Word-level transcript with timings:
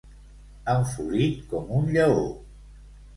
Enfurit 0.77 1.35
com 1.51 1.69
un 1.81 1.91
lleó. 1.97 2.25